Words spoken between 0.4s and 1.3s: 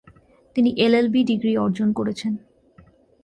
তিনি এলএলবি